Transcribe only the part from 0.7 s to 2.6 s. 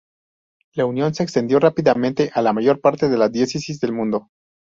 La Unión se extendió rápidamente a la